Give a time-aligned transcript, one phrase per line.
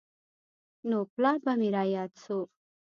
[0.89, 2.39] نو پلار به مې راياد سو.